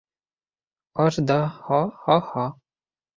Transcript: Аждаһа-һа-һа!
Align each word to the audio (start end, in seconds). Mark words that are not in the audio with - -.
Аждаһа-һа-һа! 1.03 2.47